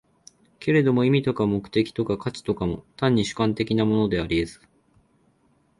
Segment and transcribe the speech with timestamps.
[0.59, 4.61] けれども意味とか目的とか価値とかも、単に主観的なものであり得ず、